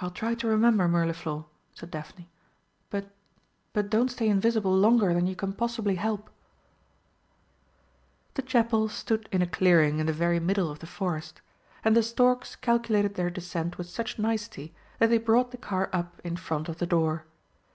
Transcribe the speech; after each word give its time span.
"I'll 0.00 0.10
try 0.10 0.34
to 0.36 0.46
remember, 0.46 0.88
Mirliflor," 0.88 1.44
said 1.74 1.90
Daphne. 1.90 2.30
"But 2.88 3.10
but 3.74 3.90
don't 3.90 4.10
stay 4.10 4.26
invisible 4.26 4.74
longer 4.74 5.12
than 5.12 5.26
you 5.26 5.36
can 5.36 5.52
possibly 5.52 5.96
help." 5.96 6.30
The 8.36 8.40
Chapel 8.40 8.88
stood 8.88 9.28
in 9.30 9.42
a 9.42 9.46
clearing 9.46 9.98
in 9.98 10.06
the 10.06 10.14
very 10.14 10.40
middle 10.40 10.70
of 10.70 10.78
the 10.78 10.86
forest, 10.86 11.42
and 11.84 11.94
the 11.94 12.02
storks 12.02 12.56
calculated 12.56 13.16
their 13.16 13.28
descent 13.28 13.76
with 13.76 13.86
such 13.90 14.18
nicety 14.18 14.74
that 14.98 15.10
they 15.10 15.18
brought 15.18 15.50
the 15.50 15.58
car 15.58 15.90
up 15.92 16.20
in 16.24 16.36
front 16.36 16.70
of 16.70 16.78
the 16.78 16.86
door. 16.86 17.26